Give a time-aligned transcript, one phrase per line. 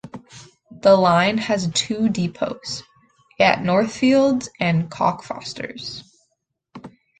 [0.71, 2.81] The line has two depots,
[3.39, 6.01] at Northfields and Cockfosters.